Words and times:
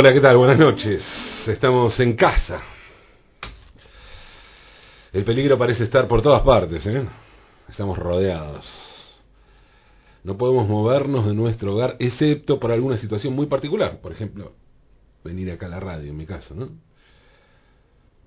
Hola, 0.00 0.14
¿qué 0.14 0.20
tal? 0.22 0.38
Buenas 0.38 0.58
noches. 0.58 1.02
Estamos 1.46 2.00
en 2.00 2.14
casa. 2.14 2.62
El 5.12 5.24
peligro 5.24 5.58
parece 5.58 5.84
estar 5.84 6.08
por 6.08 6.22
todas 6.22 6.40
partes, 6.40 6.86
¿eh? 6.86 7.06
Estamos 7.68 7.98
rodeados. 7.98 8.64
No 10.24 10.38
podemos 10.38 10.66
movernos 10.66 11.26
de 11.26 11.34
nuestro 11.34 11.74
hogar, 11.74 11.96
excepto 11.98 12.58
por 12.58 12.72
alguna 12.72 12.96
situación 12.96 13.34
muy 13.34 13.44
particular. 13.44 14.00
Por 14.00 14.12
ejemplo, 14.12 14.54
venir 15.22 15.50
acá 15.50 15.66
a 15.66 15.68
la 15.68 15.80
radio, 15.80 16.08
en 16.08 16.16
mi 16.16 16.24
caso, 16.24 16.54
¿no? 16.54 16.70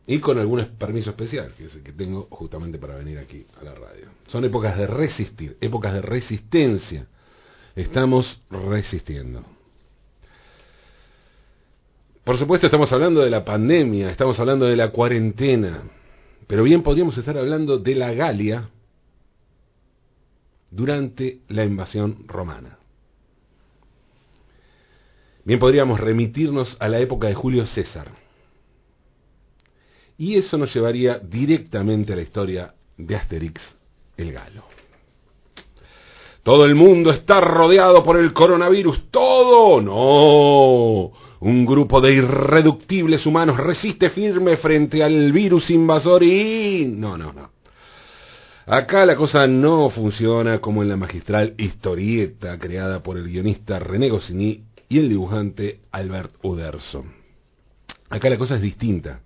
Y 0.06 0.20
con 0.20 0.38
algún 0.38 0.64
permiso 0.78 1.10
especial, 1.10 1.54
que 1.58 1.66
es 1.66 1.74
el 1.74 1.82
que 1.82 1.94
tengo 1.94 2.28
justamente 2.30 2.78
para 2.78 2.98
venir 2.98 3.18
aquí 3.18 3.48
a 3.60 3.64
la 3.64 3.74
radio. 3.74 4.10
Son 4.28 4.46
épocas 4.46 4.78
de 4.78 4.86
resistir, 4.86 5.58
épocas 5.60 5.92
de 5.92 6.04
resistencia. 6.04 7.08
Estamos 7.76 8.42
resistiendo. 8.52 9.44
Por 12.24 12.38
supuesto 12.38 12.68
estamos 12.68 12.92
hablando 12.94 13.22
de 13.22 13.30
la 13.30 13.44
pandemia, 13.44 14.10
estamos 14.10 14.40
hablando 14.40 14.66
de 14.66 14.78
la 14.78 14.92
cuarentena, 14.92 15.84
pero 16.48 16.64
bien 16.64 16.82
podríamos 16.82 17.18
estar 17.18 17.38
hablando 17.38 17.78
de 17.80 17.96
la 17.96 18.14
Galia 18.14 18.70
durante 20.72 21.40
la 21.50 21.66
invasión 21.66 22.26
romana. 22.26 22.78
Bien 25.44 25.60
podríamos 25.60 26.00
remitirnos 26.00 26.78
a 26.80 26.88
la 26.88 27.00
época 27.00 27.28
de 27.28 27.36
Julio 27.36 27.66
César. 27.68 28.12
Y 30.18 30.38
eso 30.38 30.58
nos 30.58 30.74
llevaría 30.74 31.20
directamente 31.20 32.14
a 32.14 32.16
la 32.16 32.22
historia 32.22 32.74
de 32.96 33.16
Asterix 33.18 33.62
el 34.16 34.32
Galo. 34.32 34.64
Todo 36.44 36.64
el 36.64 36.76
mundo 36.76 37.12
está 37.12 37.42
rodeado 37.42 38.02
por 38.04 38.18
el 38.18 38.32
coronavirus. 38.32 39.10
Todo. 39.12 39.82
No. 39.82 41.23
Un 41.46 41.66
grupo 41.66 42.00
de 42.00 42.14
irreductibles 42.14 43.26
humanos 43.26 43.58
resiste 43.58 44.10
firme 44.12 44.56
frente 44.56 45.04
al 45.04 45.34
virus 45.34 45.70
invasor 45.72 46.24
y... 46.24 46.86
No, 46.86 47.18
no, 47.18 47.34
no. 47.34 47.52
Acá 48.66 49.06
la 49.06 49.18
cosa 49.18 49.46
no 49.46 49.90
funciona 49.90 50.60
como 50.60 50.84
en 50.84 50.88
la 50.88 50.96
magistral 50.96 51.54
historieta 51.58 52.58
creada 52.58 53.04
por 53.04 53.18
el 53.18 53.28
guionista 53.28 53.78
René 53.78 54.08
Goscinny 54.08 54.64
y 54.88 55.00
el 55.00 55.10
dibujante 55.10 55.82
Albert 55.92 56.34
Uderzo. 56.44 57.04
Acá 58.10 58.30
la 58.30 58.38
cosa 58.38 58.56
es 58.56 58.62
distinta. 58.62 59.20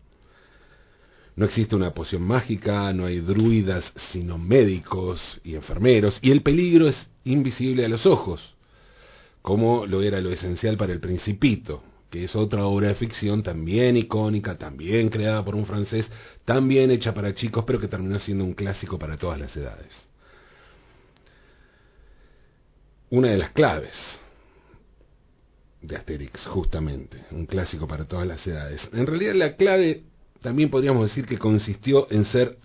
No 1.35 1.45
existe 1.45 1.75
una 1.75 1.91
poción 1.91 2.23
mágica, 2.23 2.91
no 2.93 3.05
hay 3.05 3.19
druidas, 3.19 3.93
sino 4.11 4.39
médicos 4.39 5.21
y 5.43 5.53
enfermeros, 5.53 6.17
y 6.23 6.31
el 6.31 6.41
peligro 6.41 6.87
es 6.87 7.11
invisible 7.25 7.85
a 7.85 7.89
los 7.89 8.07
ojos, 8.07 8.55
como 9.43 9.85
lo 9.85 10.02
era 10.02 10.19
lo 10.19 10.31
esencial 10.31 10.77
para 10.77 10.93
el 10.93 10.99
principito, 10.99 11.83
que 12.09 12.23
es 12.23 12.35
otra 12.35 12.65
obra 12.65 12.89
de 12.89 12.95
ficción 12.95 13.43
también 13.43 13.97
icónica, 13.97 14.57
también 14.57 15.09
creada 15.09 15.43
por 15.43 15.55
un 15.55 15.65
francés, 15.65 16.09
también 16.45 16.91
hecha 16.91 17.13
para 17.13 17.33
chicos, 17.35 17.63
pero 17.65 17.79
que 17.79 17.87
terminó 17.87 18.19
siendo 18.19 18.45
un 18.45 18.53
clásico 18.53 18.97
para 18.97 19.17
todas 19.17 19.39
las 19.39 19.55
edades. 19.55 19.91
Una 23.09 23.29
de 23.29 23.37
las 23.37 23.51
claves 23.51 23.93
de 25.81 25.95
Asterix, 25.95 26.45
justamente, 26.47 27.25
un 27.31 27.45
clásico 27.45 27.87
para 27.87 28.05
todas 28.05 28.27
las 28.27 28.45
edades. 28.45 28.81
En 28.93 29.05
realidad 29.05 29.35
la 29.35 29.55
clave 29.55 30.03
también 30.41 30.69
podríamos 30.69 31.03
decir 31.03 31.25
que 31.25 31.37
consistió 31.37 32.07
en 32.11 32.25
ser, 32.25 32.57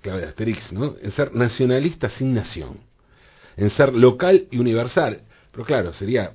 clave 0.00 0.22
de 0.22 0.26
Asterix, 0.28 0.72
¿no? 0.72 0.96
En 1.00 1.10
ser 1.12 1.34
nacionalista 1.34 2.10
sin 2.10 2.34
nación, 2.34 2.78
en 3.56 3.70
ser 3.70 3.94
local 3.94 4.46
y 4.50 4.58
universal. 4.58 5.22
Pero 5.50 5.64
claro, 5.64 5.92
sería 5.92 6.34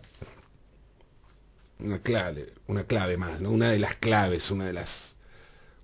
una 1.80 2.00
clave, 2.00 2.54
una 2.68 2.84
clave 2.84 3.18
más, 3.18 3.40
¿no? 3.40 3.52
Una 3.52 3.72
de 3.72 3.80
las 3.80 3.96
claves, 3.98 4.50
una 4.50 4.66
de 4.66 4.74
las 4.74 4.90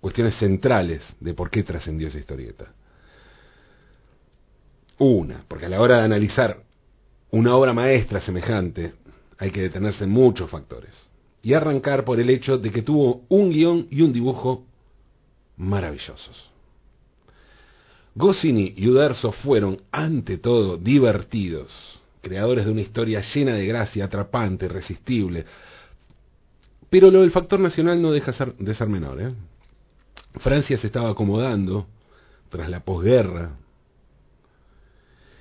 cuestiones 0.02 0.36
centrales 0.38 1.04
de 1.20 1.34
por 1.34 1.50
qué 1.50 1.64
trascendió 1.64 2.08
esa 2.08 2.20
historieta. 2.20 2.74
Una, 4.98 5.44
porque 5.48 5.66
a 5.66 5.70
la 5.70 5.82
hora 5.82 5.98
de 5.98 6.04
analizar 6.04 6.58
una 7.32 7.56
obra 7.56 7.74
maestra 7.74 8.22
semejante 8.22 8.94
hay 9.38 9.52
que 9.52 9.62
detenerse 9.62 10.04
en 10.04 10.12
muchos 10.12 10.50
factores. 10.50 10.92
Y 11.42 11.54
arrancar 11.54 12.06
por 12.06 12.20
el 12.20 12.30
hecho 12.30 12.58
de 12.58 12.72
que 12.72 12.84
tuvo 12.84 13.24
un 13.30 13.50
guion 13.50 13.88
y 13.92 14.02
un 14.02 14.14
dibujo 14.14 14.66
maravillosos. 15.58 16.50
Goscinny 18.16 18.74
y 18.78 18.88
Uderzo 18.88 19.32
fueron, 19.32 19.78
ante 19.92 20.38
todo, 20.38 20.78
divertidos, 20.78 21.72
creadores 22.22 22.66
de 22.66 22.72
una 22.72 22.82
historia 22.82 23.22
llena 23.34 23.56
de 23.56 23.66
gracia, 23.66 24.06
atrapante, 24.06 24.66
irresistible, 24.66 25.46
pero 26.94 27.10
lo 27.10 27.22
del 27.22 27.32
factor 27.32 27.60
nacional 27.60 28.00
no 28.00 28.12
deja 28.12 28.32
de 28.60 28.76
ser 28.76 28.88
menor. 28.88 29.20
¿eh? 29.20 29.34
Francia 30.42 30.78
se 30.78 30.86
estaba 30.86 31.10
acomodando 31.10 31.88
tras 32.50 32.70
la 32.70 32.82
posguerra 32.82 33.58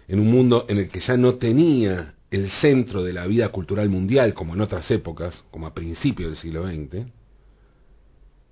en 0.08 0.18
un 0.18 0.30
mundo 0.30 0.64
en 0.66 0.78
el 0.78 0.88
que 0.88 1.00
ya 1.00 1.14
no 1.18 1.34
tenía 1.34 2.14
el 2.30 2.50
centro 2.62 3.04
de 3.04 3.12
la 3.12 3.26
vida 3.26 3.50
cultural 3.50 3.91
mundial 3.91 4.32
como 4.32 4.54
en 4.54 4.62
otras 4.62 4.91
épocas, 4.91 5.44
como 5.50 5.66
a 5.66 5.74
principios 5.74 6.30
del 6.30 6.38
siglo 6.38 6.66
XX. 6.66 7.06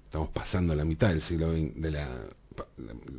Estamos 0.04 0.28
pasando 0.34 0.74
la 0.74 0.84
mitad 0.84 1.08
del 1.08 1.22
siglo 1.22 1.52
XX, 1.52 1.90
la, 1.90 2.06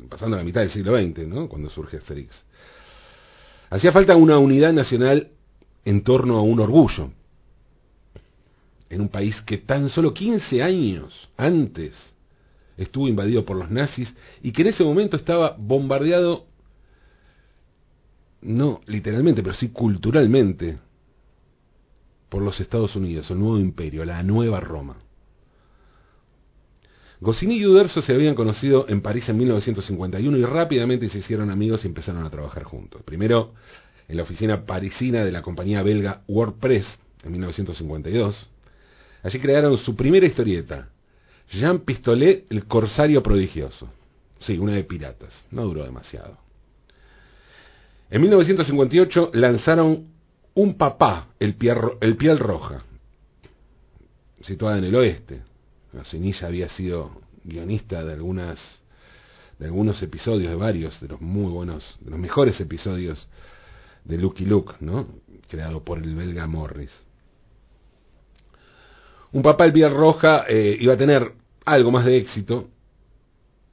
pasando 0.08 0.36
la 0.36 0.44
mitad 0.44 0.60
del 0.60 0.70
siglo 0.70 0.96
XX, 0.96 1.26
¿no? 1.26 1.48
Cuando 1.48 1.68
surge 1.68 1.96
Asterix. 1.96 2.40
Hacía 3.68 3.90
falta 3.90 4.14
una 4.14 4.38
unidad 4.38 4.72
nacional 4.72 5.30
en 5.84 6.04
torno 6.04 6.38
a 6.38 6.42
un 6.42 6.60
orgullo, 6.60 7.10
en 8.92 9.00
un 9.00 9.08
país 9.08 9.40
que 9.46 9.56
tan 9.56 9.88
solo 9.88 10.12
15 10.12 10.62
años 10.62 11.30
antes 11.38 11.94
estuvo 12.76 13.08
invadido 13.08 13.42
por 13.42 13.56
los 13.56 13.70
nazis 13.70 14.14
y 14.42 14.52
que 14.52 14.60
en 14.60 14.68
ese 14.68 14.84
momento 14.84 15.16
estaba 15.16 15.56
bombardeado, 15.58 16.44
no 18.42 18.82
literalmente, 18.84 19.42
pero 19.42 19.54
sí 19.54 19.70
culturalmente, 19.70 20.78
por 22.28 22.42
los 22.42 22.60
Estados 22.60 22.94
Unidos, 22.94 23.30
el 23.30 23.38
nuevo 23.38 23.58
imperio, 23.58 24.04
la 24.04 24.22
nueva 24.22 24.60
Roma. 24.60 24.96
Goscinny 27.20 27.56
y 27.56 27.66
Uderzo 27.66 28.02
se 28.02 28.12
habían 28.12 28.34
conocido 28.34 28.86
en 28.88 29.00
París 29.00 29.26
en 29.28 29.38
1951 29.38 30.36
y 30.36 30.44
rápidamente 30.44 31.08
se 31.08 31.18
hicieron 31.18 31.50
amigos 31.50 31.84
y 31.84 31.88
empezaron 31.88 32.26
a 32.26 32.30
trabajar 32.30 32.64
juntos. 32.64 33.02
Primero 33.04 33.54
en 34.06 34.18
la 34.18 34.24
oficina 34.24 34.66
parisina 34.66 35.24
de 35.24 35.32
la 35.32 35.40
compañía 35.40 35.82
belga 35.82 36.24
WordPress 36.28 36.84
en 37.22 37.32
1952, 37.32 38.50
Allí 39.22 39.38
crearon 39.38 39.78
su 39.78 39.94
primera 39.94 40.26
historieta, 40.26 40.88
Jean 41.50 41.80
Pistolet, 41.80 42.46
el 42.50 42.66
corsario 42.66 43.22
prodigioso. 43.22 43.88
Sí, 44.40 44.58
una 44.58 44.72
de 44.72 44.84
piratas. 44.84 45.32
No 45.50 45.64
duró 45.64 45.84
demasiado. 45.84 46.38
En 48.10 48.20
1958 48.20 49.30
lanzaron 49.34 50.08
Un 50.54 50.74
papá, 50.76 51.28
el 51.38 51.54
piel, 51.54 52.38
roja, 52.38 52.84
situada 54.42 54.78
en 54.78 54.84
el 54.84 54.94
oeste. 54.94 55.40
Cenilla 56.04 56.46
había 56.46 56.68
sido 56.68 57.22
guionista 57.44 58.04
de 58.04 58.12
algunas 58.12 58.58
de 59.58 59.66
algunos 59.66 60.02
episodios, 60.02 60.50
de 60.50 60.56
varios, 60.56 61.00
de 61.00 61.08
los 61.08 61.20
muy 61.20 61.50
buenos, 61.52 61.96
de 62.00 62.10
los 62.10 62.18
mejores 62.18 62.60
episodios 62.60 63.28
de 64.04 64.18
Lucky 64.18 64.44
Luke, 64.44 64.74
¿no? 64.80 65.06
Creado 65.48 65.84
por 65.84 65.98
el 65.98 66.14
belga 66.14 66.46
Morris. 66.46 66.90
Un 69.32 69.42
papá 69.42 69.64
el 69.64 69.90
roja 69.90 70.44
eh, 70.48 70.76
iba 70.78 70.94
a 70.94 70.96
tener 70.96 71.32
algo 71.64 71.90
más 71.90 72.04
de 72.04 72.18
éxito. 72.18 72.68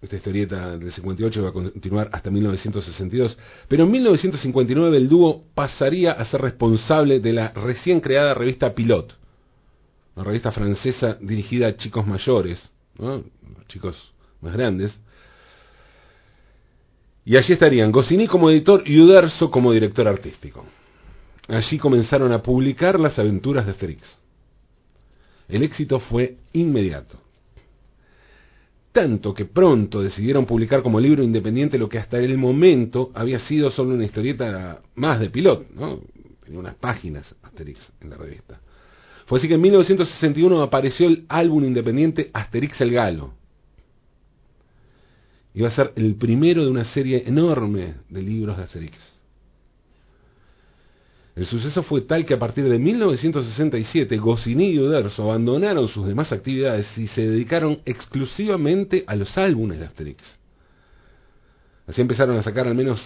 Esta 0.02 0.16
historieta 0.16 0.78
del 0.78 0.92
58 0.92 1.40
iba 1.40 1.50
a 1.50 1.54
continuar 1.54 2.10
hasta 2.14 2.32
1962. 2.32 3.38
Pero 3.68 3.84
en 3.84 3.92
1959 3.92 4.98
el 4.98 5.10
dúo 5.10 5.44
pasaría 5.54 6.14
a 6.14 6.24
ser 6.26 6.42
responsable 6.42 7.20
de 7.20 7.34
la 7.34 7.50
recién 7.50 8.00
creada 8.00 8.34
revista 8.34 8.74
Pilot. 8.74 9.14
Una 10.16 10.26
revista 10.26 10.52
francesa 10.52 11.18
dirigida 11.20 11.68
a 11.68 11.76
chicos 11.76 12.08
mayores, 12.08 12.72
chicos 13.68 14.14
más 14.42 14.54
grandes. 14.54 14.98
Y 17.26 17.36
allí 17.36 17.54
estarían 17.54 17.92
Goscinny 17.92 18.28
como 18.28 18.50
editor 18.50 18.84
y 18.86 19.00
Uderzo 19.00 19.52
como 19.52 19.74
director 19.74 20.08
artístico. 20.08 20.66
Allí 21.50 21.78
comenzaron 21.78 22.32
a 22.32 22.42
publicar 22.42 23.00
las 23.00 23.20
aventuras 23.20 23.66
de 23.66 23.72
Asterix. 23.72 24.20
El 25.50 25.63
éxito 25.63 26.00
fue 26.00 26.38
inmediato. 26.54 27.19
Tanto 28.92 29.34
que 29.34 29.46
pronto 29.46 30.01
decidieron 30.01 30.46
publicar 30.46 30.81
como 30.81 31.00
libro 31.00 31.24
independiente 31.24 31.78
lo 31.78 31.90
que 31.90 32.00
hasta 32.00 32.19
el 32.19 32.38
momento 32.38 33.12
había 33.13 33.40
sido 33.40 33.69
solo 33.72 33.94
una 33.94 34.06
historieta 34.06 34.81
más 34.96 35.19
de 35.19 35.30
pilot, 35.30 35.72
¿no? 35.72 36.00
Tenía 36.44 36.60
unas 36.60 36.75
páginas 36.75 37.36
Asterix 37.44 37.80
en 38.01 38.10
la 38.10 38.18
revista. 38.18 38.60
Fue 39.25 39.38
así 39.38 39.48
que 39.48 39.54
en 39.56 39.62
1961 39.62 40.62
apareció 40.62 41.07
el 41.07 41.25
álbum 41.30 41.66
independiente 41.66 42.31
Asterix 42.34 42.81
el 42.81 42.92
Galo. 42.92 43.34
Iba 45.54 45.68
a 45.68 45.72
ser 45.72 45.94
el 45.96 46.16
primero 46.16 46.63
de 46.63 46.72
una 46.72 46.86
serie 46.86 47.24
enorme 47.28 47.96
de 48.10 48.22
libros 48.22 48.57
de 48.57 48.63
Asterix. 48.63 49.19
El 51.39 51.45
suceso 51.45 51.83
fue 51.83 52.01
tal 52.01 52.25
que 52.25 52.33
a 52.33 52.38
partir 52.38 52.68
de 52.68 52.77
1967 52.77 54.18
Goscinny 54.18 54.71
y 54.71 54.80
Uderzo 54.80 55.24
abandonaron 55.24 55.88
sus 55.88 56.06
demás 56.06 56.33
actividades 56.33 56.86
y 56.97 57.07
se 57.07 57.21
dedicaron 57.21 57.80
exclusivamente 57.86 59.06
a 59.07 59.15
los 59.15 59.38
álbumes 59.38 59.80
de 59.80 59.86
Asterix. 59.86 60.21
Así 61.88 62.01
empezaron 62.01 62.38
a 62.38 62.44
sacar 62.44 62.68
al 62.68 62.75
menos 62.75 63.00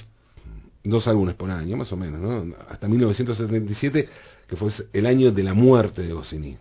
dos 0.84 1.08
álbumes 1.08 1.36
por 1.36 1.52
año, 1.52 1.78
más 1.78 1.94
o 1.94 1.96
menos, 1.96 2.20
¿no? 2.20 2.56
hasta 2.70 2.88
1977, 2.88 4.10
que 4.48 4.56
fue 4.56 4.72
el 4.92 5.06
año 5.06 5.32
de 5.32 5.44
la 5.44 5.54
muerte 5.54 6.02
de 6.02 6.12
Goscinny. 6.12 6.58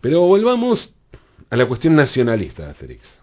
Pero 0.00 0.22
volvamos 0.22 0.92
a 1.50 1.56
la 1.56 1.66
cuestión 1.66 1.94
nacionalista 1.94 2.64
de 2.64 2.70
Asterix. 2.70 3.17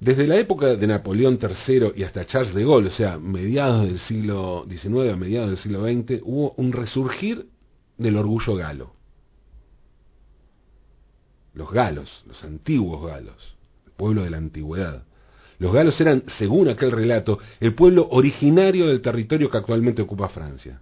Desde 0.00 0.28
la 0.28 0.36
época 0.36 0.76
de 0.76 0.86
Napoleón 0.86 1.38
III 1.42 1.92
y 1.96 2.04
hasta 2.04 2.24
Charles 2.24 2.54
de 2.54 2.64
Gaulle, 2.64 2.88
o 2.88 2.92
sea, 2.92 3.18
mediados 3.18 3.84
del 3.84 3.98
siglo 4.00 4.64
XIX 4.68 5.12
a 5.12 5.16
mediados 5.16 5.50
del 5.50 5.58
siglo 5.58 5.84
XX, 5.84 6.22
hubo 6.22 6.52
un 6.56 6.72
resurgir 6.72 7.46
del 7.96 8.16
orgullo 8.16 8.54
galo. 8.54 8.92
Los 11.54 11.72
galos, 11.72 12.22
los 12.28 12.42
antiguos 12.44 13.04
galos, 13.04 13.56
el 13.86 13.92
pueblo 13.92 14.22
de 14.22 14.30
la 14.30 14.36
antigüedad. 14.36 15.02
Los 15.58 15.72
galos 15.72 16.00
eran, 16.00 16.22
según 16.38 16.68
aquel 16.68 16.92
relato, 16.92 17.40
el 17.58 17.74
pueblo 17.74 18.06
originario 18.12 18.86
del 18.86 19.02
territorio 19.02 19.50
que 19.50 19.58
actualmente 19.58 20.02
ocupa 20.02 20.28
Francia. 20.28 20.80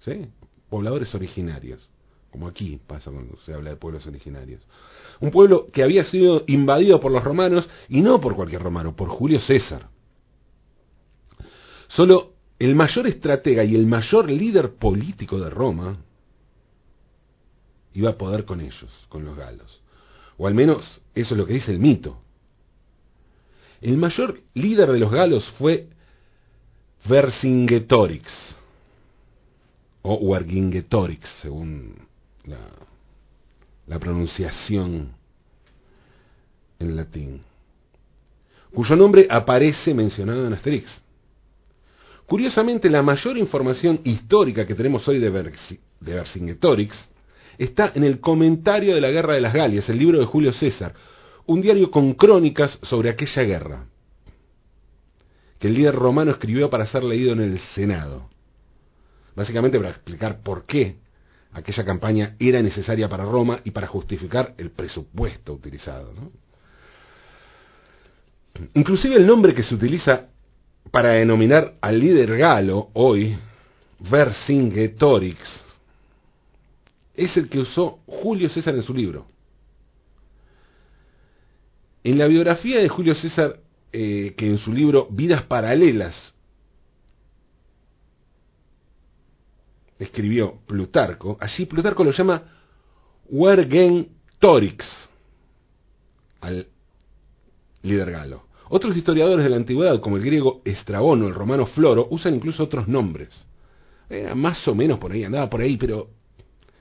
¿Sí? 0.00 0.28
Pobladores 0.70 1.14
originarios 1.14 1.86
como 2.36 2.48
aquí 2.48 2.78
pasa 2.86 3.10
cuando 3.10 3.38
se 3.46 3.54
habla 3.54 3.70
de 3.70 3.76
pueblos 3.76 4.06
originarios. 4.06 4.60
Un 5.20 5.30
pueblo 5.30 5.68
que 5.72 5.82
había 5.82 6.04
sido 6.04 6.44
invadido 6.48 7.00
por 7.00 7.10
los 7.10 7.24
romanos 7.24 7.66
y 7.88 8.02
no 8.02 8.20
por 8.20 8.36
cualquier 8.36 8.60
romano, 8.62 8.94
por 8.94 9.08
Julio 9.08 9.40
César. 9.40 9.88
Solo 11.88 12.34
el 12.58 12.74
mayor 12.74 13.06
estratega 13.06 13.64
y 13.64 13.74
el 13.74 13.86
mayor 13.86 14.30
líder 14.30 14.74
político 14.74 15.40
de 15.40 15.48
Roma 15.48 15.96
iba 17.94 18.10
a 18.10 18.18
poder 18.18 18.44
con 18.44 18.60
ellos, 18.60 18.92
con 19.08 19.24
los 19.24 19.34
galos. 19.34 19.80
O 20.36 20.46
al 20.46 20.52
menos 20.52 21.00
eso 21.14 21.32
es 21.32 21.38
lo 21.38 21.46
que 21.46 21.54
dice 21.54 21.72
el 21.72 21.78
mito. 21.78 22.18
El 23.80 23.96
mayor 23.96 24.42
líder 24.52 24.92
de 24.92 24.98
los 24.98 25.10
galos 25.10 25.42
fue 25.58 25.88
Vercingetorix, 27.08 28.30
o 30.02 30.16
Wargingetorix, 30.16 31.26
según 31.40 32.06
la, 32.46 33.98
pronunciación 33.98 35.12
en 36.78 36.96
latín, 36.96 37.42
cuyo 38.72 38.96
nombre 38.96 39.26
aparece 39.30 39.94
mencionado 39.94 40.46
en 40.46 40.52
Asterix. 40.52 40.86
Curiosamente, 42.26 42.90
la 42.90 43.02
mayor 43.02 43.38
información 43.38 44.00
histórica 44.04 44.66
que 44.66 44.74
tenemos 44.74 45.06
hoy 45.06 45.18
de, 45.18 45.30
de 45.30 46.14
Vercingetorix 46.14 46.96
está 47.56 47.92
en 47.94 48.04
el 48.04 48.20
comentario 48.20 48.94
de 48.94 49.00
la 49.00 49.10
Guerra 49.10 49.34
de 49.34 49.40
las 49.40 49.54
Galias, 49.54 49.88
el 49.88 49.98
libro 49.98 50.18
de 50.18 50.26
Julio 50.26 50.52
César, 50.52 50.94
un 51.46 51.60
diario 51.60 51.90
con 51.90 52.14
crónicas 52.14 52.78
sobre 52.82 53.08
aquella 53.08 53.42
guerra, 53.42 53.86
que 55.58 55.68
el 55.68 55.74
líder 55.74 55.94
romano 55.94 56.32
escribió 56.32 56.68
para 56.68 56.86
ser 56.86 57.04
leído 57.04 57.32
en 57.32 57.40
el 57.40 57.58
Senado, 57.74 58.28
básicamente 59.34 59.78
para 59.78 59.90
explicar 59.90 60.42
por 60.42 60.66
qué 60.66 60.96
aquella 61.56 61.84
campaña 61.84 62.36
era 62.38 62.60
necesaria 62.60 63.08
para 63.08 63.24
Roma 63.24 63.60
y 63.64 63.70
para 63.70 63.86
justificar 63.86 64.54
el 64.58 64.70
presupuesto 64.72 65.54
utilizado. 65.54 66.12
Inclusive 68.74 69.16
el 69.16 69.26
nombre 69.26 69.54
que 69.54 69.62
se 69.62 69.74
utiliza 69.74 70.26
para 70.90 71.12
denominar 71.12 71.76
al 71.80 71.98
líder 71.98 72.36
galo 72.36 72.90
hoy, 72.92 73.36
Vercingetorix, 74.10 75.38
es 77.14 77.34
el 77.38 77.48
que 77.48 77.60
usó 77.60 78.00
Julio 78.06 78.50
César 78.50 78.74
en 78.74 78.82
su 78.82 78.92
libro. 78.92 79.26
En 82.04 82.18
la 82.18 82.26
biografía 82.26 82.80
de 82.80 82.88
Julio 82.90 83.14
César, 83.14 83.60
eh, 83.92 84.34
que 84.36 84.46
en 84.46 84.58
su 84.58 84.74
libro 84.74 85.08
Vidas 85.10 85.42
Paralelas 85.44 86.34
escribió 89.98 90.60
Plutarco, 90.66 91.36
allí 91.40 91.66
Plutarco 91.66 92.04
lo 92.04 92.12
llama 92.12 92.42
Torix 94.38 94.84
al 96.40 96.66
líder 97.82 98.10
galo. 98.10 98.46
Otros 98.68 98.96
historiadores 98.96 99.44
de 99.44 99.50
la 99.50 99.56
antigüedad, 99.56 100.00
como 100.00 100.16
el 100.16 100.24
griego 100.24 100.60
Estrabón 100.64 101.22
o 101.22 101.28
el 101.28 101.34
romano 101.34 101.66
Floro, 101.66 102.08
usan 102.10 102.34
incluso 102.34 102.64
otros 102.64 102.88
nombres. 102.88 103.28
Era 104.08 104.34
más 104.34 104.66
o 104.68 104.74
menos 104.74 104.98
por 104.98 105.12
ahí, 105.12 105.24
andaba 105.24 105.48
por 105.48 105.60
ahí, 105.60 105.76
pero 105.76 106.08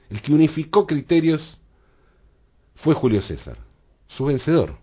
el 0.09 0.21
que 0.21 0.33
unificó 0.33 0.85
criterios 0.85 1.59
fue 2.75 2.94
Julio 2.94 3.21
César, 3.21 3.57
su 4.07 4.25
vencedor. 4.25 4.77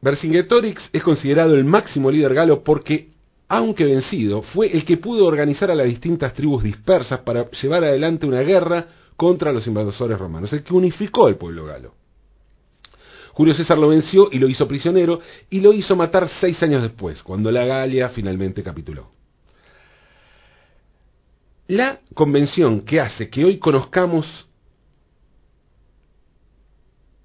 Vercingetorix 0.00 0.82
es 0.92 1.02
considerado 1.02 1.54
el 1.54 1.64
máximo 1.64 2.10
líder 2.10 2.34
galo 2.34 2.64
porque 2.64 3.12
aunque 3.54 3.84
vencido, 3.84 4.40
fue 4.40 4.72
el 4.72 4.82
que 4.82 4.96
pudo 4.96 5.26
organizar 5.26 5.70
a 5.70 5.74
las 5.74 5.86
distintas 5.86 6.32
tribus 6.32 6.62
dispersas 6.62 7.20
para 7.20 7.50
llevar 7.50 7.84
adelante 7.84 8.24
una 8.24 8.40
guerra 8.40 8.86
contra 9.14 9.52
los 9.52 9.66
invasores 9.66 10.18
romanos, 10.18 10.50
el 10.54 10.62
que 10.62 10.72
unificó 10.72 11.26
al 11.26 11.36
pueblo 11.36 11.66
galo. 11.66 11.92
Julio 13.34 13.52
César 13.52 13.76
lo 13.76 13.88
venció 13.88 14.30
y 14.32 14.38
lo 14.38 14.48
hizo 14.48 14.66
prisionero 14.66 15.20
y 15.50 15.60
lo 15.60 15.74
hizo 15.74 15.94
matar 15.94 16.30
seis 16.40 16.62
años 16.62 16.80
después, 16.80 17.22
cuando 17.22 17.50
la 17.50 17.66
Galia 17.66 18.08
finalmente 18.08 18.62
capituló. 18.62 19.10
La 21.68 22.00
convención 22.14 22.86
que 22.86 23.00
hace 23.00 23.28
que 23.28 23.44
hoy 23.44 23.58
conozcamos 23.58 24.26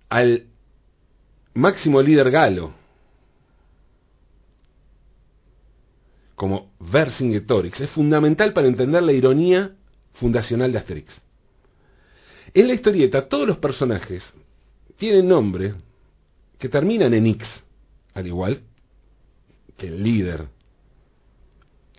al 0.10 0.44
máximo 1.54 2.02
líder 2.02 2.32
galo, 2.32 2.74
como 6.38 6.70
Vercingetorix 6.80 7.82
es 7.82 7.90
fundamental 7.90 8.54
para 8.54 8.68
entender 8.68 9.02
la 9.02 9.12
ironía 9.12 9.72
fundacional 10.14 10.72
de 10.72 10.78
Asterix. 10.78 11.12
En 12.54 12.68
la 12.68 12.76
historieta 12.76 13.28
todos 13.28 13.48
los 13.48 13.58
personajes 13.58 14.24
tienen 14.98 15.28
nombre 15.28 15.74
que 16.60 16.70
terminan 16.70 17.16
en 17.16 17.26
X, 17.26 17.48
al 18.14 18.28
igual 18.28 18.60
que 19.76 19.88
el 19.88 20.04
líder 20.04 20.46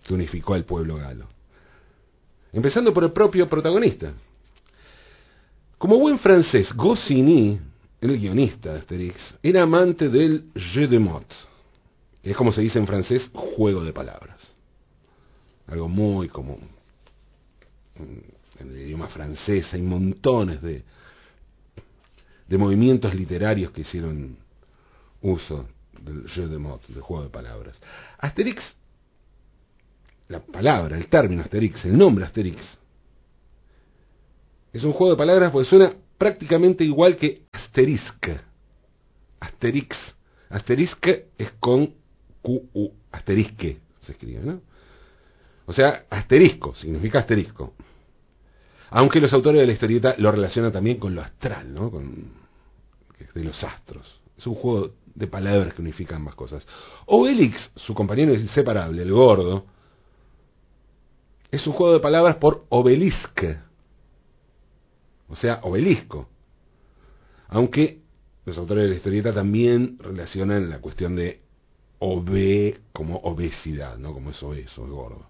que 0.07 0.13
unificó 0.13 0.53
al 0.53 0.63
pueblo 0.63 0.95
galo. 0.95 1.27
Empezando 2.53 2.93
por 2.93 3.03
el 3.03 3.11
propio 3.11 3.49
protagonista. 3.49 4.13
Como 5.77 5.99
buen 5.99 6.17
francés, 6.17 6.71
Goscinny, 6.73 7.59
el 7.99 8.17
guionista 8.17 8.71
de 8.71 8.79
Asterix, 8.79 9.17
era 9.43 9.63
amante 9.63 10.07
del 10.07 10.45
jeu 10.55 10.87
de 10.87 10.97
mots, 10.97 11.48
es 12.23 12.35
como 12.35 12.51
se 12.51 12.61
dice 12.61 12.79
en 12.79 12.87
francés, 12.87 13.29
juego 13.33 13.83
de 13.83 13.93
palabras. 13.93 14.39
Algo 15.67 15.87
muy 15.87 16.27
común. 16.27 16.59
En 17.95 18.69
el 18.69 18.77
idioma 18.77 19.07
francés 19.07 19.67
hay 19.73 19.81
montones 19.81 20.61
de, 20.61 20.83
de 22.47 22.57
movimientos 22.57 23.13
literarios 23.13 23.71
que 23.71 23.81
hicieron 23.81 24.37
uso 25.21 25.67
del 26.01 26.27
jeu 26.29 26.47
de 26.47 26.57
mots, 26.57 26.87
del 26.87 27.01
juego 27.01 27.23
de 27.23 27.29
palabras. 27.29 27.79
Asterix, 28.17 28.61
la 30.27 30.39
palabra, 30.39 30.97
el 30.97 31.07
término 31.07 31.41
Asterix, 31.41 31.85
el 31.85 31.97
nombre 31.97 32.25
Asterix, 32.25 32.61
es 34.71 34.83
un 34.83 34.93
juego 34.93 35.13
de 35.13 35.17
palabras 35.17 35.51
porque 35.51 35.69
suena 35.69 35.93
prácticamente 36.17 36.83
igual 36.83 37.15
que 37.15 37.43
asterisk. 37.51 38.29
Asterix. 39.39 39.95
Asterisk 40.49 41.07
es 41.37 41.51
con 41.59 41.93
Q-U, 42.41 42.91
asterisque 43.11 43.79
se 43.99 44.13
escribe, 44.13 44.41
¿no? 44.43 44.61
O 45.65 45.73
sea, 45.73 46.05
asterisco, 46.09 46.73
significa 46.75 47.19
asterisco. 47.19 47.73
Aunque 48.91 49.21
los 49.21 49.31
autores 49.33 49.61
de 49.61 49.67
la 49.67 49.73
historieta 49.73 50.15
lo 50.17 50.31
relacionan 50.31 50.71
también 50.71 50.97
con 50.97 51.13
lo 51.13 51.21
astral, 51.21 51.73
¿no? 51.73 51.91
Con, 51.91 52.33
de 53.33 53.43
los 53.43 53.63
astros. 53.63 54.19
Es 54.37 54.47
un 54.47 54.55
juego 54.55 54.93
de 55.13 55.27
palabras 55.27 55.73
que 55.73 55.81
unifica 55.81 56.15
ambas 56.15 56.35
cosas. 56.35 56.65
Obelix, 57.05 57.71
su 57.75 57.93
compañero 57.93 58.33
inseparable, 58.33 59.01
el 59.01 59.11
gordo, 59.11 59.65
es 61.51 61.65
un 61.67 61.73
juego 61.73 61.93
de 61.93 61.99
palabras 61.99 62.35
por 62.37 62.65
obelisk, 62.69 63.43
o 65.27 65.35
sea, 65.35 65.59
obelisco. 65.63 66.29
Aunque 67.47 68.01
los 68.45 68.57
autores 68.57 68.83
de 68.83 68.89
la 68.89 68.95
historieta 68.95 69.33
también 69.33 69.97
relacionan 69.99 70.69
la 70.69 70.79
cuestión 70.79 71.15
de 71.15 71.41
obe 71.99 72.79
como 72.93 73.17
obesidad, 73.17 73.97
¿no? 73.97 74.13
Como 74.13 74.31
es 74.31 74.41
obeso, 74.41 74.85
es 74.85 74.89
gordo. 74.89 75.27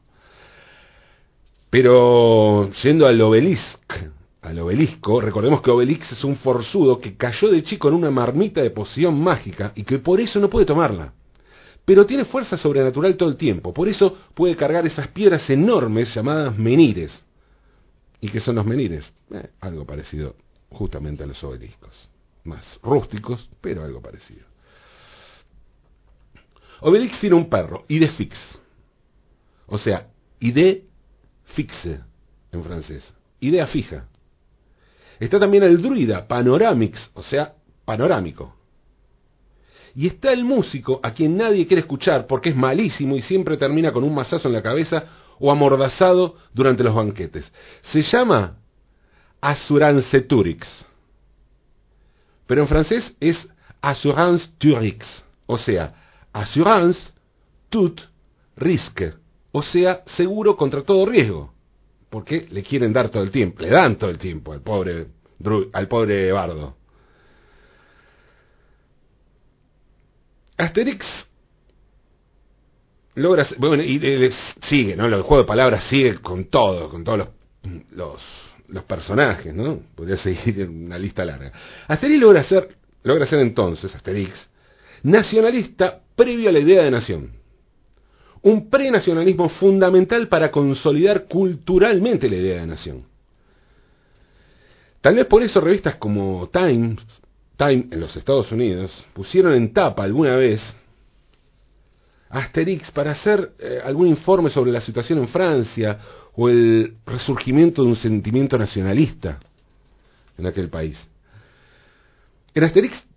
Pero 1.69 2.71
yendo 2.81 3.05
al 3.05 3.21
obelisco, 3.21 3.95
al 4.41 4.59
obelisco, 4.59 5.19
recordemos 5.21 5.61
que 5.61 5.69
Obelix 5.69 6.11
es 6.11 6.23
un 6.23 6.38
forzudo 6.38 6.99
que 6.99 7.15
cayó 7.17 7.49
de 7.49 7.63
chico 7.63 7.89
en 7.89 7.95
una 7.95 8.09
marmita 8.09 8.61
de 8.61 8.71
poción 8.71 9.19
mágica 9.19 9.73
y 9.75 9.83
que 9.83 9.99
por 9.99 10.19
eso 10.19 10.39
no 10.39 10.49
puede 10.49 10.65
tomarla. 10.65 11.13
pero 11.85 12.05
tiene 12.05 12.25
fuerza 12.25 12.55
sobrenatural 12.55 13.17
todo 13.17 13.29
el 13.29 13.35
tiempo. 13.35 13.73
Por 13.73 13.88
eso 13.88 14.15
puede 14.35 14.55
cargar 14.55 14.85
esas 14.85 15.07
piedras 15.07 15.49
enormes 15.49 16.13
llamadas 16.13 16.55
menires. 16.55 17.11
¿Y 18.21 18.29
qué 18.29 18.39
son 18.39 18.55
los 18.55 18.65
menires? 18.65 19.11
Eh, 19.31 19.49
algo 19.61 19.85
parecido 19.85 20.35
justamente 20.69 21.23
a 21.23 21.25
los 21.25 21.43
obeliscos. 21.43 22.07
Más 22.43 22.79
rústicos, 22.83 23.49
pero 23.59 23.83
algo 23.83 24.01
parecido. 24.01 24.49
Obelix 26.81 27.19
tiene 27.19 27.36
un 27.36 27.50
perro, 27.50 27.86
Idefix. 27.88 28.38
O 29.67 29.77
sea, 29.77 30.07
ide 30.39 30.86
fixe 31.53 32.00
en 32.51 32.63
francés. 32.63 33.13
Idea 33.39 33.67
fija. 33.67 34.07
Está 35.19 35.39
también 35.39 35.63
el 35.63 35.81
druida, 35.81 36.27
panoramix, 36.27 37.12
o 37.13 37.24
sea, 37.24 37.53
panorámico. 37.86 38.55
Y 39.95 40.07
está 40.07 40.31
el 40.31 40.43
músico 40.43 41.00
a 41.03 41.12
quien 41.13 41.36
nadie 41.38 41.67
quiere 41.67 41.81
escuchar 41.81 42.25
porque 42.27 42.50
es 42.50 42.55
malísimo 42.55 43.17
y 43.17 43.21
siempre 43.21 43.57
termina 43.57 43.91
con 43.91 44.03
un 44.03 44.13
mazazo 44.13 44.48
en 44.48 44.53
la 44.53 44.62
cabeza 44.62 45.03
o 45.39 45.51
amordazado 45.51 46.36
durante 46.53 46.83
los 46.83 46.93
banquetes. 46.93 47.51
Se 47.91 48.01
llama 48.03 48.57
Assurance 49.41 50.21
Turix. 50.21 50.67
Pero 52.45 52.62
en 52.62 52.67
francés 52.67 53.15
es 53.19 53.38
Assurance 53.81 54.48
Turix. 54.57 55.05
O 55.45 55.57
sea, 55.57 55.93
Assurance 56.39 56.98
tout 57.69 58.00
risque. 58.55 59.13
O 59.51 59.62
sea, 59.62 60.03
seguro 60.05 60.55
contra 60.55 60.84
todo 60.84 61.05
riesgo. 61.05 61.53
Porque 62.10 62.48
le 62.50 62.63
quieren 62.63 62.93
dar 62.93 63.10
todo 63.10 63.24
el 63.24 63.29
tiempo, 63.29 63.62
le 63.62 63.69
dan 63.69 63.98
todo 63.98 64.10
el 64.10 64.17
tiempo 64.17 64.53
al 64.53 64.62
pobre, 64.62 65.08
al 65.74 65.88
pobre 65.88 66.31
bardo. 66.31 66.77
Asterix 70.58 71.05
logra, 73.15 73.46
bueno, 73.58 73.84
y 73.84 74.00
sigue, 74.63 74.96
¿no? 74.96 75.05
El 75.05 75.22
juego 75.22 75.43
de 75.43 75.48
palabras 75.48 75.84
sigue 75.89 76.19
con 76.19 76.46
todo, 76.46 76.89
con 76.89 77.03
todos 77.03 77.27
los, 77.91 78.22
los, 78.69 78.84
personajes, 78.86 79.53
¿no? 79.53 79.81
Podría 79.93 80.17
seguir 80.17 80.62
en 80.62 80.86
una 80.86 80.98
lista 80.98 81.25
larga. 81.25 81.51
Asterix 81.88 82.19
logra 82.19 82.43
ser, 82.43 82.75
logra 83.03 83.27
ser 83.27 83.39
entonces, 83.39 83.93
Asterix, 83.93 84.50
nacionalista 85.03 86.01
previo 86.19 86.49
a 86.49 86.51
la 86.51 86.59
idea 86.59 86.83
de 86.83 86.91
nación. 86.91 87.31
Un 88.41 88.69
prenacionalismo 88.69 89.47
fundamental 89.47 90.27
para 90.27 90.51
consolidar 90.51 91.27
culturalmente 91.29 92.29
la 92.29 92.35
idea 92.35 92.59
de 92.59 92.67
nación. 92.67 93.05
Tal 94.99 95.15
vez 95.15 95.27
por 95.27 95.41
eso 95.41 95.61
revistas 95.61 95.95
como 95.95 96.49
Times 96.51 96.99
Time 97.55 97.88
en 97.91 97.99
los 98.01 98.15
Estados 98.15 98.51
Unidos 98.51 98.91
pusieron 99.13 99.53
en 99.53 99.71
tapa 99.73 100.03
alguna 100.03 100.35
vez 100.35 100.61
Asterix 102.29 102.91
para 102.91 103.11
hacer 103.11 103.51
eh, 103.57 103.79
algún 103.83 104.07
informe 104.07 104.49
sobre 104.49 104.71
la 104.71 104.81
situación 104.81 105.19
en 105.19 105.27
Francia 105.29 105.99
o 106.35 106.49
el 106.49 106.95
resurgimiento 107.05 107.81
de 107.81 107.89
un 107.89 107.95
sentimiento 107.95 108.57
nacionalista 108.57 109.39
en 110.38 110.45
aquel 110.47 110.69
país. 110.69 110.97
En 112.53 112.63
Asterix 112.63 113.08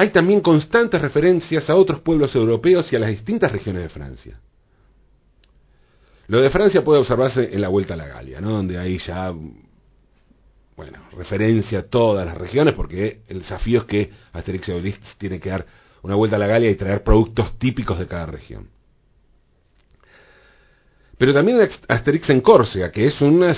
hay 0.00 0.08
también 0.08 0.40
constantes 0.40 0.98
referencias 0.98 1.68
a 1.68 1.76
otros 1.76 2.00
pueblos 2.00 2.34
europeos 2.34 2.90
y 2.90 2.96
a 2.96 2.98
las 2.98 3.10
distintas 3.10 3.52
regiones 3.52 3.82
de 3.82 3.88
Francia. 3.90 4.40
Lo 6.26 6.40
de 6.40 6.48
Francia 6.48 6.82
puede 6.82 7.00
observarse 7.00 7.50
en 7.52 7.60
la 7.60 7.68
Vuelta 7.68 7.92
a 7.92 7.96
la 7.98 8.06
Galia, 8.06 8.40
¿no? 8.40 8.50
donde 8.50 8.78
hay 8.78 8.96
ya 8.96 9.30
bueno, 10.74 11.00
referencia 11.14 11.80
a 11.80 11.82
todas 11.82 12.24
las 12.24 12.38
regiones, 12.38 12.72
porque 12.72 13.20
el 13.28 13.40
desafío 13.40 13.80
es 13.80 13.84
que 13.84 14.10
Asterix 14.32 14.68
y 14.68 14.72
Obelix 14.72 15.18
tiene 15.18 15.38
que 15.38 15.50
dar 15.50 15.66
una 16.00 16.14
vuelta 16.14 16.36
a 16.36 16.38
la 16.38 16.46
Galia 16.46 16.70
y 16.70 16.76
traer 16.76 17.02
productos 17.02 17.58
típicos 17.58 17.98
de 17.98 18.06
cada 18.06 18.24
región. 18.24 18.70
Pero 21.20 21.34
también 21.34 21.68
Asterix 21.86 22.30
en 22.30 22.40
Córcega, 22.40 22.90
que 22.90 23.04
es 23.04 23.20
una 23.20 23.54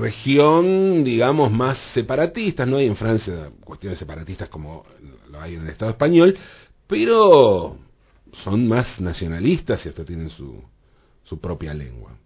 región, 0.00 1.04
digamos, 1.04 1.52
más 1.52 1.76
separatista, 1.92 2.64
no 2.64 2.78
hay 2.78 2.86
en 2.86 2.96
Francia 2.96 3.50
cuestiones 3.62 3.98
separatistas 3.98 4.48
como 4.48 4.86
lo 5.30 5.38
hay 5.38 5.56
en 5.56 5.60
el 5.60 5.68
Estado 5.68 5.90
español, 5.90 6.34
pero 6.86 7.76
son 8.42 8.66
más 8.66 8.98
nacionalistas 8.98 9.84
y 9.84 9.90
hasta 9.90 10.06
tienen 10.06 10.30
su, 10.30 10.64
su 11.22 11.38
propia 11.38 11.74
lengua. 11.74 12.16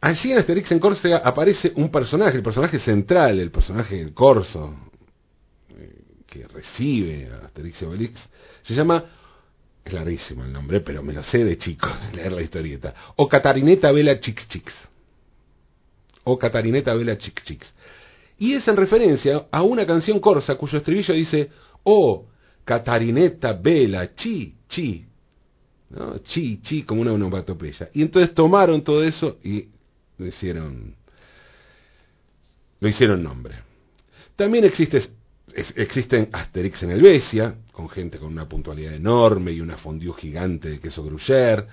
Allí 0.00 0.32
en 0.32 0.38
Asterix 0.38 0.72
en 0.72 0.78
Córcega 0.78 1.18
aparece 1.18 1.74
un 1.76 1.90
personaje, 1.90 2.38
el 2.38 2.42
personaje 2.42 2.78
central, 2.78 3.38
el 3.38 3.50
personaje 3.50 3.96
del 3.96 4.14
Corso, 4.14 4.74
eh, 5.76 6.04
que 6.26 6.48
recibe 6.48 7.28
a 7.30 7.44
Asterix 7.48 7.82
y 7.82 7.84
Obelix, 7.84 8.18
se 8.62 8.74
llama, 8.74 9.04
es 9.86 9.92
larguísimo 9.92 10.44
el 10.44 10.52
nombre, 10.52 10.80
pero 10.80 11.02
me 11.02 11.12
lo 11.12 11.22
sé 11.22 11.44
de 11.44 11.56
chico, 11.56 11.88
de 12.10 12.16
leer 12.16 12.32
la 12.32 12.42
historieta, 12.42 12.94
o 13.16 13.28
Catarineta 13.28 13.92
Vela 13.92 14.18
Chix 14.18 14.48
Chix. 14.48 14.72
O 16.24 16.36
Catarineta 16.36 16.92
Vela 16.94 17.16
Chix 17.16 17.44
Chix. 17.44 17.72
Y 18.38 18.54
es 18.54 18.66
en 18.66 18.76
referencia 18.76 19.46
a 19.50 19.62
una 19.62 19.86
canción 19.86 20.18
corsa 20.18 20.56
cuyo 20.56 20.78
estribillo 20.78 21.14
dice, 21.14 21.50
oh, 21.84 22.26
Catarineta 22.64 23.52
Vela 23.52 24.14
Chi 24.14 24.54
Chi. 24.68 25.06
Chi, 26.24 26.60
chi, 26.62 26.82
como 26.82 27.00
una 27.00 27.12
onomatopeya. 27.12 27.90
Y 27.94 28.02
entonces 28.02 28.34
tomaron 28.34 28.82
todo 28.82 29.04
eso 29.04 29.38
y 29.44 29.68
lo 30.18 30.26
hicieron, 30.26 30.96
lo 32.80 32.88
hicieron 32.88 33.22
nombre. 33.22 33.54
También 34.34 34.64
existe, 34.64 35.00
existen 35.76 36.28
Asterix 36.32 36.82
en 36.82 36.90
Helvecia, 36.90 37.54
con 37.72 37.88
gente 37.88 38.18
con 38.18 38.28
una 38.32 38.48
puntualidad 38.48 38.94
enorme 38.94 39.52
y 39.52 39.60
una 39.60 39.76
fondue 39.76 40.14
gigante 40.14 40.68
de 40.68 40.80
queso 40.80 41.02
gruyère. 41.02 41.66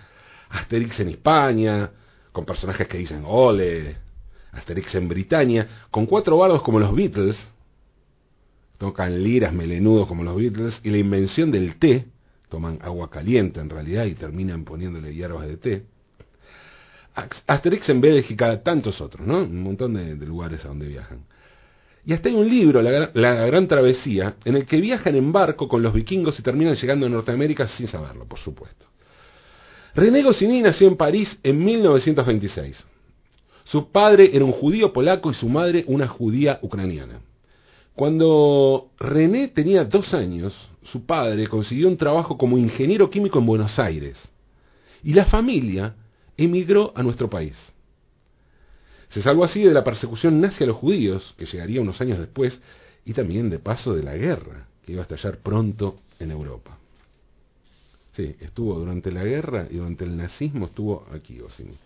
Asterix 0.50 1.00
en 1.00 1.10
España, 1.10 1.90
con 2.32 2.46
personajes 2.46 2.88
que 2.88 2.98
dicen 2.98 3.24
ole. 3.26 3.98
Asterix 4.52 4.94
en 4.96 5.08
Britania, 5.08 5.68
con 5.90 6.06
cuatro 6.06 6.38
bardos 6.38 6.62
como 6.62 6.80
los 6.80 6.94
Beatles, 6.96 7.38
tocan 8.78 9.24
liras 9.24 9.54
melenudos 9.54 10.08
como 10.08 10.24
los 10.24 10.36
Beatles, 10.36 10.80
y 10.84 10.90
la 10.90 10.98
invención 10.98 11.52
del 11.52 11.78
té, 11.78 12.06
toman 12.50 12.78
agua 12.82 13.10
caliente 13.10 13.60
en 13.60 13.70
realidad 13.70 14.06
y 14.06 14.14
terminan 14.14 14.64
poniéndole 14.64 15.14
hierbas 15.14 15.48
de 15.48 15.58
té. 15.58 15.84
Asterix 17.48 17.90
en 17.90 18.02
Bélgica, 18.02 18.62
tantos 18.62 19.00
otros, 19.02 19.26
¿no? 19.26 19.40
Un 19.40 19.62
montón 19.62 19.94
de, 19.94 20.16
lugares 20.26 20.64
a 20.66 20.68
donde 20.68 20.88
viajan. 20.88 21.26
Y 22.06 22.14
hasta 22.14 22.30
hay 22.30 22.36
un 22.36 22.50
libro, 22.50 22.82
la, 22.82 23.12
la, 23.14 23.46
Gran 23.46 23.68
Travesía, 23.68 24.36
en 24.44 24.58
el 24.58 24.66
que 24.66 24.82
viajan 24.82 25.16
en 25.16 25.32
barco 25.32 25.68
con 25.68 25.82
los 25.82 25.94
vikingos 25.94 26.38
y 26.38 26.44
terminan 26.44 26.76
llegando 26.76 27.06
a 27.06 27.10
Norteamérica 27.10 27.68
sin 27.70 27.88
saberlo, 27.88 28.26
por 28.26 28.40
supuesto. 28.40 28.88
René 29.96 30.22
Goscinny 30.24 30.62
nació 30.62 30.88
en 30.88 30.98
París 30.98 31.38
en 31.44 31.64
1926. 31.64 32.84
Su 33.64 33.92
padre 33.92 34.32
era 34.34 34.44
un 34.44 34.52
judío 34.52 34.92
polaco 34.92 35.32
y 35.32 35.36
su 35.36 35.48
madre 35.48 35.86
una 35.88 36.08
judía 36.08 36.60
ucraniana. 36.62 37.22
Cuando 37.96 38.90
René 39.00 39.50
tenía 39.50 39.86
dos 39.86 40.14
años, 40.14 40.54
su 40.84 41.06
padre 41.06 41.48
consiguió 41.48 41.88
un 41.88 41.98
trabajo 41.98 42.38
como 42.38 42.58
ingeniero 42.58 43.10
químico 43.10 43.40
en 43.40 43.46
Buenos 43.46 43.78
Aires. 43.80 44.18
Y 45.04 45.14
la 45.14 45.26
familia 45.26 45.96
emigró 46.36 46.92
a 46.96 47.04
nuestro 47.04 47.30
país. 47.30 47.56
Se 49.14 49.22
salvó 49.22 49.44
así 49.44 49.62
de 49.62 49.74
la 49.74 49.84
persecución 49.84 50.42
nazi 50.42 50.64
a 50.64 50.68
los 50.68 50.78
judíos, 50.78 51.36
que 51.38 51.46
llegaría 51.46 51.82
unos 51.82 52.02
años 52.02 52.18
después, 52.18 52.60
y 53.06 53.14
también 53.14 53.50
de 53.50 53.60
paso 53.60 53.94
de 53.94 54.02
la 54.02 54.16
guerra, 54.16 54.68
que 54.84 54.94
iba 54.94 55.02
a 55.02 55.04
estallar 55.04 55.38
pronto 55.38 56.00
en 56.20 56.32
Europa. 56.32 56.78
Sí, 58.14 58.36
estuvo 58.40 58.78
durante 58.80 59.12
la 59.12 59.24
guerra 59.24 59.68
y 59.70 59.78
durante 59.78 60.04
el 60.04 60.18
nazismo 60.18 60.66
estuvo 60.66 61.06
aquí 61.14 61.38
Goscinny. 61.38 61.78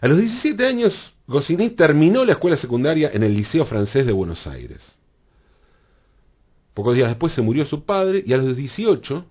A 0.00 0.08
los 0.08 0.18
17 0.18 0.66
años, 0.66 0.92
Goscinny 1.26 1.70
terminó 1.70 2.24
la 2.24 2.32
escuela 2.32 2.58
secundaria 2.58 3.10
en 3.12 3.22
el 3.22 3.34
Liceo 3.34 3.64
Francés 3.64 4.04
de 4.04 4.12
Buenos 4.12 4.46
Aires. 4.46 4.82
Pocos 6.74 6.94
días 6.94 7.08
después 7.08 7.32
se 7.32 7.40
murió 7.40 7.64
su 7.64 7.84
padre 7.84 8.22
y 8.26 8.34
a 8.34 8.36
los 8.36 8.54
18 8.54 9.24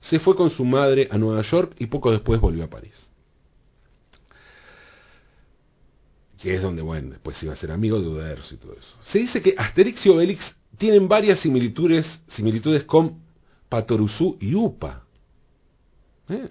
se 0.00 0.18
fue 0.20 0.36
con 0.36 0.50
su 0.50 0.64
madre 0.64 1.08
a 1.10 1.18
Nueva 1.18 1.42
York 1.42 1.74
y 1.78 1.86
poco 1.86 2.12
después 2.12 2.40
volvió 2.40 2.64
a 2.64 2.70
París. 2.70 3.09
Que 6.40 6.54
es 6.56 6.62
donde, 6.62 6.80
bueno, 6.80 7.10
después 7.10 7.40
iba 7.42 7.52
a 7.52 7.56
ser 7.56 7.70
amigo 7.70 8.00
de 8.00 8.08
Uderzo 8.08 8.54
y 8.54 8.58
todo 8.58 8.72
eso. 8.72 8.96
Se 9.12 9.18
dice 9.18 9.42
que 9.42 9.54
Asterix 9.56 10.04
y 10.06 10.08
Obelix 10.08 10.42
tienen 10.78 11.06
varias 11.06 11.40
similitudes, 11.40 12.06
similitudes 12.28 12.84
con 12.84 13.20
Patoruzú 13.68 14.38
y 14.40 14.54
Upa. 14.54 15.04
¿Eh? 16.30 16.48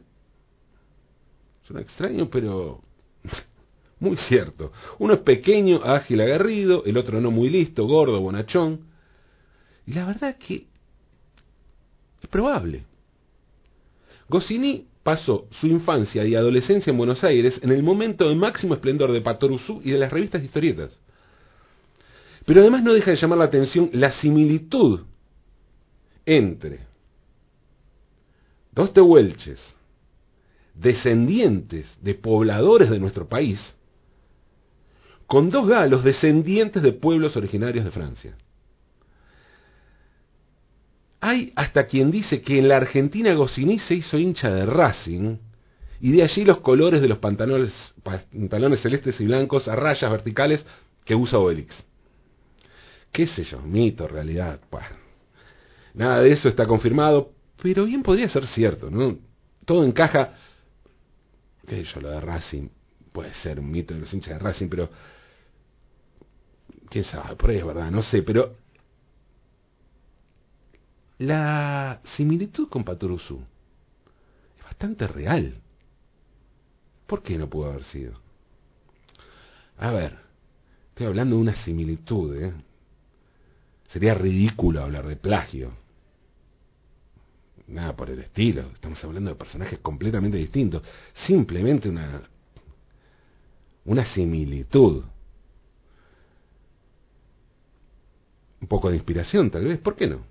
Suena 1.64 1.82
extraño, 1.82 2.30
pero 2.30 2.84
muy 4.00 4.16
cierto. 4.18 4.72
Uno 5.00 5.16
es 5.16 5.22
pequeño, 5.22 5.82
ágil, 5.84 6.22
agarrido, 6.22 6.86
el 6.86 6.96
otro 6.96 7.20
no 7.20 7.32
muy 7.32 7.50
listo, 7.50 7.88
gordo, 7.88 8.22
bonachón. 8.22 8.82
Y 9.88 9.94
la 9.94 10.06
verdad 10.06 10.38
que 10.38 10.68
es 12.22 12.30
probable. 12.30 12.84
Goscinny 14.28 14.86
pasó 15.04 15.48
su 15.52 15.68
infancia 15.68 16.26
y 16.26 16.36
adolescencia 16.36 16.92
en 16.92 16.98
Buenos 16.98 17.24
Aires 17.24 17.60
en 17.62 17.72
el 17.72 17.84
momento 17.84 18.28
de 18.28 18.36
máximo 18.36 18.74
esplendor 18.74 19.12
de 19.12 19.22
Patoruzú 19.22 19.82
y 19.84 19.92
de 19.92 19.98
las 19.98 20.12
revistas 20.12 20.44
historietas. 20.44 20.92
Pero 22.46 22.62
además 22.62 22.84
no 22.84 22.94
deja 22.94 23.12
de 23.12 23.18
llamar 23.18 23.38
la 23.38 23.46
atención 23.46 23.90
la 23.94 24.12
similitud 24.12 25.02
entre 26.26 26.80
dos 28.72 28.94
tehuelches, 28.94 29.60
descendientes 30.74 31.88
de 32.02 32.14
pobladores 32.14 32.90
de 32.90 33.00
nuestro 33.00 33.28
país, 33.28 33.60
con 35.28 35.50
dos 35.50 35.68
galos 35.68 36.04
descendientes 36.04 36.82
de 36.82 36.94
pueblos 36.94 37.36
originarios 37.36 37.86
de 37.86 37.92
Francia. 37.92 38.36
Hay 41.22 41.52
hasta 41.56 41.86
quien 41.86 42.12
dice 42.12 42.42
que 42.42 42.60
en 42.60 42.68
la 42.68 42.78
Argentina 42.78 43.34
Goscinny 43.34 43.80
se 43.80 43.96
hizo 43.96 44.18
hincha 44.18 44.50
de 44.50 44.66
Racing 44.66 45.38
y 46.00 46.14
de 46.14 46.24
allí 46.24 46.46
los 46.46 46.60
colores 46.62 47.02
de 47.02 47.10
los 47.10 47.18
pantalones, 47.18 47.74
pantalones 48.04 48.82
celestes 48.82 49.20
y 49.20 49.26
blancos 49.26 49.68
a 49.68 49.76
rayas 49.76 50.10
verticales 50.10 50.66
que 51.04 51.16
usa 51.16 51.40
Obelix. 51.40 51.76
¿Qué 53.12 53.28
sé 53.28 53.44
yo? 53.44 53.62
Mito, 53.62 54.08
realidad. 54.08 54.62
nada 55.94 56.22
de 56.22 56.32
eso 56.32 56.48
está 56.48 56.66
confirmado, 56.66 57.32
pero 57.62 57.86
bien 57.86 58.02
podría 58.02 58.30
ser 58.30 58.48
cierto, 58.48 58.90
¿no? 58.90 59.18
Todo 59.66 59.84
encaja. 59.84 60.36
¿Qué 61.68 61.78
sé 61.78 61.84
yo? 61.84 62.02
Lo 62.02 62.12
de 62.12 62.22
Racing 62.22 62.70
puede 63.12 63.34
ser 63.36 63.60
un 63.60 63.70
mito 63.70 63.94
de 63.94 64.02
los 64.02 64.14
hinchas 64.14 64.34
de 64.34 64.40
Racing, 64.40 64.70
pero. 64.70 64.90
¿Quién 66.90 67.04
sabe? 67.04 67.36
Por 67.36 67.50
ahí 67.50 67.58
es 67.58 67.66
verdad, 67.66 67.92
no 67.92 68.02
sé, 68.04 68.22
pero 68.22 68.56
la 71.20 72.02
similitud 72.16 72.70
con 72.70 72.84
Patoruzú 72.84 73.42
es 74.58 74.64
bastante 74.64 75.06
real. 75.06 75.62
¿Por 77.06 77.22
qué 77.22 77.38
no 77.38 77.50
pudo 77.50 77.72
haber 77.72 77.84
sido? 77.84 78.14
A 79.78 79.92
ver, 79.92 80.18
estoy 80.90 81.08
hablando 81.08 81.36
de 81.36 81.42
una 81.42 81.64
similitud, 81.64 82.36
¿eh? 82.36 82.54
Sería 83.90 84.14
ridículo 84.14 84.82
hablar 84.82 85.08
de 85.08 85.16
plagio. 85.16 85.74
Nada 87.68 87.96
por 87.96 88.10
el 88.10 88.20
estilo. 88.20 88.62
Estamos 88.74 89.04
hablando 89.04 89.32
de 89.32 89.36
personajes 89.36 89.80
completamente 89.80 90.38
distintos. 90.38 90.84
Simplemente 91.26 91.90
una, 91.90 92.22
una 93.86 94.06
similitud. 94.14 95.04
Un 98.62 98.68
poco 98.68 98.90
de 98.90 98.98
inspiración, 98.98 99.50
tal 99.50 99.66
vez. 99.66 99.80
¿Por 99.80 99.96
qué 99.96 100.08
no? 100.08 100.29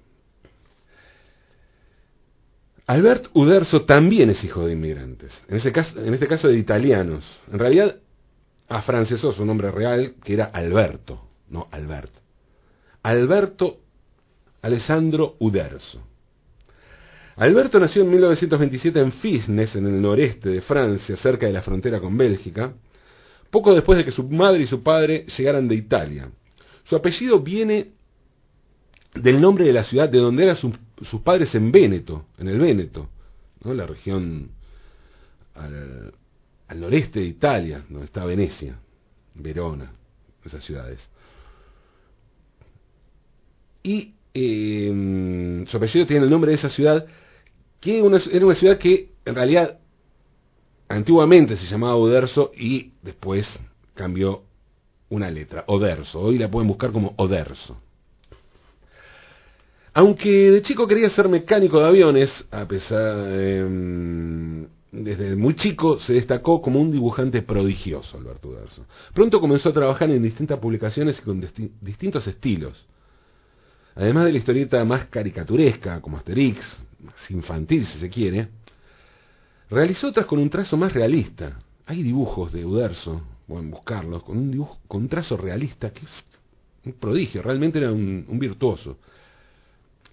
Albert 2.89 3.27
Uderzo 3.35 3.83
también 3.83 4.31
es 4.31 4.43
hijo 4.43 4.67
de 4.67 4.73
inmigrantes, 4.73 5.31
en, 5.47 5.61
caso, 5.73 6.01
en 6.01 6.15
este 6.15 6.27
caso 6.27 6.49
de 6.49 6.57
italianos. 6.57 7.23
En 7.53 7.59
realidad, 7.59 7.97
afrancesó 8.67 9.35
su 9.35 9.45
nombre 9.45 9.71
real, 9.71 10.15
que 10.25 10.33
era 10.33 10.47
Alberto, 10.47 11.21
no 11.51 11.69
Albert. 11.71 12.11
Alberto 13.03 13.81
Alessandro 14.63 15.37
Uderzo. 15.39 16.01
Alberto 17.37 17.79
nació 17.79 18.05
en 18.05 18.11
1927 18.11 18.99
en 18.99 19.13
Fisnes, 19.13 19.77
en 19.77 19.87
el 19.87 20.01
noreste 20.01 20.49
de 20.49 20.63
Francia, 20.63 21.15
cerca 21.19 21.45
de 21.45 21.53
la 21.53 21.61
frontera 21.61 22.01
con 22.01 22.17
Bélgica, 22.17 22.73
poco 23.51 23.75
después 23.75 23.99
de 23.99 24.07
que 24.07 24.13
su 24.13 24.25
madre 24.25 24.63
y 24.63 24.67
su 24.67 24.83
padre 24.83 25.27
llegaran 25.37 25.69
de 25.69 25.75
Italia. 25.75 26.31
Su 26.85 26.97
apellido 26.97 27.39
viene 27.41 27.91
del 29.15 29.39
nombre 29.43 29.67
de 29.67 29.75
la 29.75 29.85
ciudad 29.85 30.09
de 30.09 30.21
donde 30.21 30.45
eran 30.45 30.57
sus 30.57 30.73
padres 31.23 31.55
en 31.55 31.71
Véneto, 31.71 32.27
en 32.39 32.49
el 32.49 32.59
Véneto, 32.59 33.09
la 33.65 33.87
región 33.87 34.51
al, 35.55 36.13
noreste 36.79 37.21
de 37.21 37.27
Italia, 37.27 37.85
donde 37.89 38.07
está 38.07 38.25
Venecia, 38.25 38.79
Verona, 39.35 39.93
esas 40.45 40.65
ciudades. 40.65 41.09
Y 43.83 44.15
eh, 44.35 45.65
su 45.69 45.77
apellido 45.77 46.07
tiene 46.07 46.25
el 46.25 46.31
nombre 46.31 46.51
de 46.51 46.59
esa 46.59 46.69
ciudad, 46.69 47.07
que 47.81 47.99
era 47.99 48.47
una 48.47 48.55
ciudad 48.55 48.79
que 48.79 49.13
en 49.25 49.35
realidad 49.35 49.79
antiguamente 50.89 51.57
se 51.57 51.67
llamaba 51.67 51.97
Oderso 51.97 52.53
y 52.57 52.93
después 53.03 53.47
cambió 53.95 54.45
una 55.11 55.31
letra, 55.31 55.65
Oderso. 55.67 56.21
Hoy 56.21 56.39
la 56.39 56.51
pueden 56.51 56.69
buscar 56.69 56.93
como 56.93 57.15
Oderso. 57.17 57.81
Aunque 59.99 60.53
de 60.53 60.63
chico 60.63 60.87
quería 60.87 61.11
ser 61.11 61.29
mecánico 61.29 61.81
de 61.81 61.89
aviones, 61.89 62.31
a 62.53 62.65
pesar 62.67 63.33
em, 63.33 64.65
desde 64.93 65.35
muy 65.35 65.57
chico 65.57 65.99
se 65.99 66.13
destacó 66.13 66.63
como 66.63 66.81
un 66.81 66.93
dibujante 66.93 67.43
prodigioso 67.43 68.17
Alberto 68.17 68.51
Uderzo. 68.51 68.87
Pronto 69.13 69.41
comenzó 69.41 69.71
a 69.71 69.73
trabajar 69.73 70.09
en 70.09 70.23
distintas 70.23 70.61
publicaciones 70.61 71.19
y 71.19 71.23
con 71.23 71.45
distintos 71.81 72.25
estilos. 72.29 72.87
Además 73.97 74.27
de 74.27 74.33
la 74.35 74.39
historieta 74.39 74.85
más 74.85 75.07
caricaturesca, 75.07 76.01
como 76.01 76.17
Asterix, 76.17 76.61
más 77.03 77.31
infantil 77.33 77.85
si 77.85 77.99
se 77.99 78.09
quiere, 78.09 78.51
realizó 79.69 80.11
otras 80.11 80.27
con 80.27 80.39
un 80.39 80.49
trazo 80.49 80.77
más 80.77 80.93
realista. 80.93 81.59
Hay 81.87 82.05
dibujos 82.05 82.53
de 82.53 82.65
Uderzo, 82.65 83.21
pueden 83.49 83.73
buscarlos, 83.73 84.23
con 84.23 84.39
un 84.39 84.53
dibujo, 84.53 84.79
con 84.87 85.03
un 85.03 85.09
trazo 85.09 85.37
realista 85.37 85.91
que 85.91 86.07
es 86.07 86.25
un 86.85 86.93
prodigio, 86.93 87.43
realmente 87.43 87.81
era 87.81 87.91
un 87.91 88.39
virtuoso. 88.39 88.99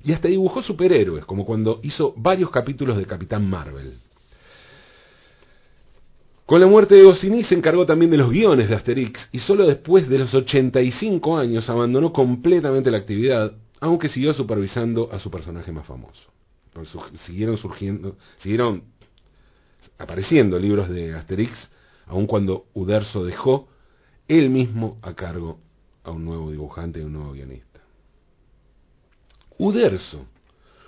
Y 0.05 0.13
hasta 0.13 0.27
dibujó 0.27 0.61
superhéroes, 0.61 1.25
como 1.25 1.45
cuando 1.45 1.79
hizo 1.81 2.13
varios 2.15 2.51
capítulos 2.51 2.95
de 2.95 3.05
Capitán 3.05 3.49
Marvel. 3.49 3.95
Con 6.45 6.61
la 6.61 6.67
muerte 6.67 6.93
de 6.93 7.03
Goscinny 7.03 7.43
se 7.43 7.55
encargó 7.55 7.87
también 7.87 8.11
de 8.11 8.17
los 8.17 8.29
guiones 8.29 8.69
de 8.69 8.75
Asterix 8.75 9.29
y 9.31 9.39
solo 9.39 9.65
después 9.65 10.07
de 10.07 10.19
los 10.19 10.31
85 10.31 11.35
años 11.35 11.67
abandonó 11.71 12.13
completamente 12.13 12.91
la 12.91 12.99
actividad, 12.99 13.53
aunque 13.79 14.09
siguió 14.09 14.31
supervisando 14.35 15.09
a 15.11 15.17
su 15.17 15.31
personaje 15.31 15.71
más 15.71 15.87
famoso. 15.87 16.31
siguieron 17.25 17.57
surgiendo, 17.57 18.15
siguieron 18.37 18.83
apareciendo 19.97 20.59
libros 20.59 20.87
de 20.87 21.15
Asterix, 21.15 21.51
aun 22.05 22.27
cuando 22.27 22.65
Uderzo 22.75 23.25
dejó 23.25 23.69
él 24.27 24.51
mismo 24.51 24.99
a 25.01 25.15
cargo 25.15 25.57
a 26.03 26.11
un 26.11 26.25
nuevo 26.25 26.51
dibujante 26.51 26.99
y 26.99 27.03
un 27.03 27.13
nuevo 27.13 27.31
guionista. 27.31 27.74
Uderzo, 29.57 30.25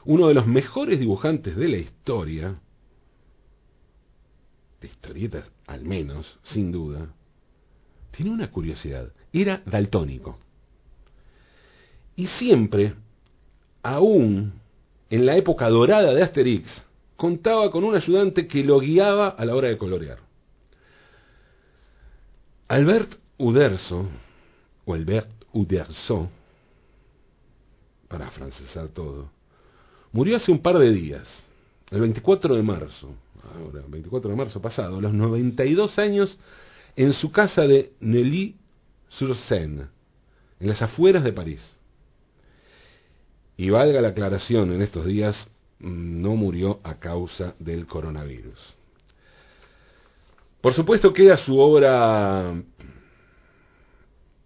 uno 0.05 0.27
de 0.27 0.33
los 0.33 0.47
mejores 0.47 0.99
dibujantes 0.99 1.55
de 1.55 1.67
la 1.67 1.77
historia, 1.77 2.55
de 4.81 4.87
historietas 4.87 5.49
al 5.65 5.83
menos, 5.83 6.39
sin 6.43 6.71
duda, 6.71 7.13
tiene 8.11 8.31
una 8.31 8.49
curiosidad. 8.49 9.11
Era 9.31 9.61
daltónico. 9.65 10.39
Y 12.15 12.27
siempre, 12.27 12.95
aún 13.83 14.53
en 15.09 15.25
la 15.25 15.35
época 15.35 15.69
dorada 15.69 16.13
de 16.13 16.23
Asterix, 16.23 16.85
contaba 17.15 17.69
con 17.71 17.83
un 17.83 17.95
ayudante 17.95 18.47
que 18.47 18.63
lo 18.63 18.79
guiaba 18.79 19.29
a 19.29 19.45
la 19.45 19.55
hora 19.55 19.67
de 19.67 19.77
colorear. 19.77 20.19
Albert 22.67 23.17
Uderzo, 23.37 24.07
o 24.85 24.93
Albert 24.93 25.29
Uderzo, 25.53 26.29
para 28.07 28.31
francesar 28.31 28.89
todo, 28.89 29.29
murió 30.11 30.37
hace 30.37 30.51
un 30.51 30.59
par 30.59 30.77
de 30.77 30.91
días, 30.91 31.27
el 31.91 32.01
24 32.01 32.55
de 32.55 32.63
marzo, 32.63 33.15
ahora, 33.43 33.81
el 33.85 33.91
24 33.91 34.31
de 34.31 34.37
marzo 34.37 34.61
pasado, 34.61 34.97
a 34.97 35.01
los 35.01 35.13
92 35.13 35.97
años, 35.99 36.37
en 36.95 37.13
su 37.13 37.31
casa 37.31 37.61
de 37.61 37.93
Neuilly-sur-Seine, 37.99 39.87
en 40.59 40.67
las 40.67 40.81
afueras 40.81 41.23
de 41.23 41.33
París. 41.33 41.61
Y 43.55 43.69
valga 43.69 44.01
la 44.01 44.09
aclaración, 44.09 44.71
en 44.71 44.81
estos 44.81 45.05
días 45.05 45.35
mm, 45.79 46.21
no 46.21 46.35
murió 46.35 46.79
a 46.83 46.95
causa 46.95 47.55
del 47.59 47.87
coronavirus. 47.87 48.59
Por 50.61 50.73
supuesto 50.73 51.13
queda 51.13 51.37
su 51.37 51.57
obra 51.57 52.55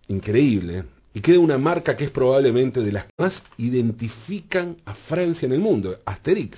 increíble, 0.08 0.84
y 1.14 1.22
queda 1.22 1.40
una 1.40 1.58
marca 1.58 1.96
que 1.96 2.06
es 2.06 2.12
probablemente 2.12 2.82
de 2.82 2.92
las 2.92 3.06
que 3.06 3.12
más 3.18 3.44
identifican 3.58 4.78
a 4.86 4.94
Francia 4.94 5.46
en 5.46 5.54
el 5.54 5.60
mundo, 5.60 5.98
Asterix. 6.06 6.58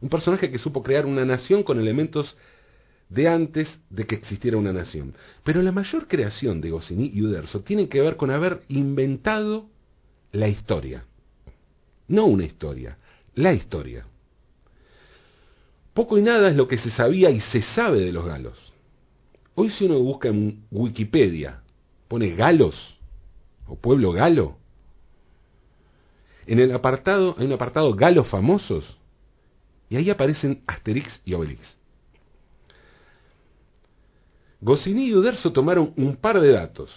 Un 0.00 0.08
personaje 0.08 0.50
que 0.50 0.58
supo 0.58 0.82
crear 0.82 1.06
una 1.06 1.24
nación 1.24 1.62
con 1.62 1.78
elementos 1.78 2.36
de 3.08 3.28
antes 3.28 3.68
de 3.90 4.06
que 4.06 4.14
existiera 4.14 4.56
una 4.56 4.72
nación. 4.72 5.14
Pero 5.44 5.62
la 5.62 5.72
mayor 5.72 6.08
creación 6.08 6.60
de 6.60 6.70
Goscinny 6.70 7.10
y 7.12 7.22
Uderzo 7.22 7.60
tiene 7.60 7.88
que 7.88 8.00
ver 8.00 8.16
con 8.16 8.30
haber 8.30 8.62
inventado 8.68 9.66
la 10.32 10.48
historia. 10.48 11.04
No 12.08 12.26
una 12.26 12.44
historia, 12.44 12.98
la 13.34 13.52
historia. 13.52 14.06
Poco 15.92 16.18
y 16.18 16.22
nada 16.22 16.50
es 16.50 16.56
lo 16.56 16.68
que 16.68 16.78
se 16.78 16.90
sabía 16.90 17.30
y 17.30 17.40
se 17.40 17.62
sabe 17.62 18.00
de 18.00 18.12
los 18.12 18.24
galos. 18.24 18.58
Hoy 19.54 19.70
si 19.70 19.86
uno 19.86 19.98
busca 19.98 20.28
en 20.28 20.64
Wikipedia, 20.70 21.62
pone 22.08 22.30
galos, 22.34 22.99
o 23.70 23.76
pueblo 23.76 24.12
galo. 24.12 24.56
En 26.46 26.58
el 26.58 26.72
apartado, 26.72 27.36
hay 27.38 27.46
un 27.46 27.52
apartado 27.52 27.94
galos 27.94 28.26
famosos, 28.28 28.98
y 29.88 29.96
ahí 29.96 30.10
aparecen 30.10 30.62
Asterix 30.66 31.22
y 31.24 31.34
Obelix. 31.34 31.76
Goscinny 34.60 35.06
y 35.06 35.14
Uderzo 35.14 35.52
tomaron 35.52 35.92
un 35.96 36.16
par 36.16 36.40
de 36.40 36.50
datos, 36.50 36.90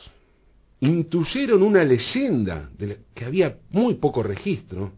intuyeron 0.79 1.61
una 1.61 1.83
leyenda 1.83 2.69
de 2.77 2.87
la 2.87 2.95
que 3.13 3.25
había 3.25 3.57
muy 3.69 3.95
poco 3.95 4.23
registro, 4.23 4.91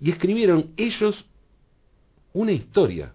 y 0.00 0.10
escribieron 0.10 0.72
ellos 0.76 1.26
una 2.32 2.52
historia. 2.52 3.12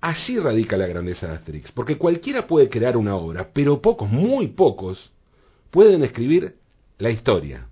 Allí 0.00 0.38
radica 0.40 0.76
la 0.76 0.88
grandeza 0.88 1.28
de 1.28 1.34
Asterix, 1.34 1.70
porque 1.70 1.96
cualquiera 1.96 2.46
puede 2.48 2.68
crear 2.68 2.96
una 2.96 3.14
obra, 3.14 3.48
pero 3.54 3.80
pocos, 3.80 4.10
muy 4.10 4.48
pocos, 4.48 5.12
pueden 5.72 6.04
escribir 6.04 6.54
la 6.98 7.10
historia. 7.10 7.66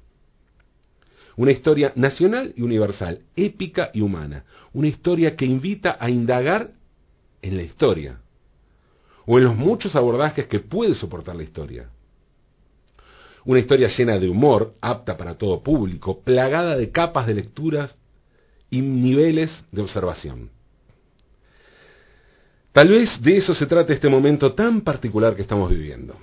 Una 1.36 1.52
historia 1.52 1.92
nacional 1.94 2.52
y 2.56 2.62
universal, 2.62 3.20
épica 3.36 3.90
y 3.94 4.00
humana. 4.00 4.44
Una 4.72 4.88
historia 4.88 5.36
que 5.36 5.44
invita 5.44 5.96
a 6.00 6.10
indagar 6.10 6.72
en 7.42 7.56
la 7.56 7.62
historia, 7.62 8.20
o 9.26 9.38
en 9.38 9.44
los 9.44 9.56
muchos 9.56 9.94
abordajes 9.94 10.46
que 10.46 10.60
puede 10.60 10.94
soportar 10.94 11.36
la 11.36 11.44
historia. 11.44 11.88
Una 13.44 13.60
historia 13.60 13.88
llena 13.88 14.18
de 14.18 14.28
humor, 14.28 14.74
apta 14.80 15.16
para 15.16 15.36
todo 15.36 15.62
público, 15.62 16.20
plagada 16.22 16.76
de 16.76 16.90
capas 16.90 17.26
de 17.26 17.34
lecturas 17.34 17.96
y 18.70 18.80
niveles 18.80 19.50
de 19.72 19.82
observación. 19.82 20.50
Tal 22.72 22.88
vez 22.88 23.20
de 23.20 23.36
eso 23.36 23.54
se 23.54 23.66
trate 23.66 23.94
este 23.94 24.08
momento 24.08 24.52
tan 24.52 24.82
particular 24.82 25.34
que 25.34 25.42
estamos 25.42 25.70
viviendo. 25.70 26.16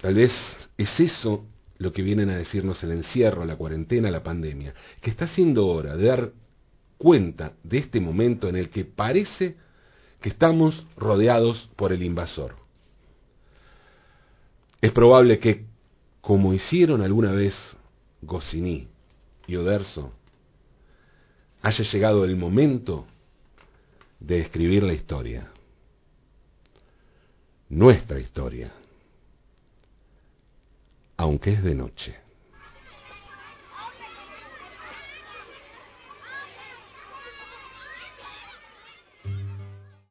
Tal 0.00 0.14
vez 0.14 0.32
es 0.76 1.00
eso 1.00 1.46
lo 1.78 1.92
que 1.92 2.02
vienen 2.02 2.30
a 2.30 2.36
decirnos 2.36 2.82
el 2.84 2.92
encierro, 2.92 3.44
la 3.44 3.56
cuarentena, 3.56 4.10
la 4.10 4.22
pandemia, 4.22 4.74
que 5.00 5.10
está 5.10 5.26
siendo 5.28 5.66
hora 5.66 5.96
de 5.96 6.06
dar 6.06 6.32
cuenta 6.96 7.54
de 7.64 7.78
este 7.78 8.00
momento 8.00 8.48
en 8.48 8.56
el 8.56 8.70
que 8.70 8.84
parece 8.84 9.56
que 10.20 10.28
estamos 10.28 10.86
rodeados 10.96 11.68
por 11.74 11.92
el 11.92 12.02
invasor. 12.02 12.54
Es 14.80 14.92
probable 14.92 15.38
que, 15.38 15.66
como 16.20 16.54
hicieron 16.54 17.02
alguna 17.02 17.32
vez 17.32 17.54
Goscinny 18.20 18.88
y 19.48 19.56
Oderzo, 19.56 20.12
haya 21.62 21.84
llegado 21.84 22.24
el 22.24 22.36
momento 22.36 23.06
de 24.20 24.40
escribir 24.40 24.84
la 24.84 24.92
historia, 24.92 25.50
nuestra 27.68 28.20
historia, 28.20 28.72
aunque 31.22 31.52
es 31.52 31.62
de 31.62 31.74
noche. 31.74 32.16